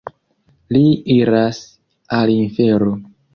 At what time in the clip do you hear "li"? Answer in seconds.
0.75-0.81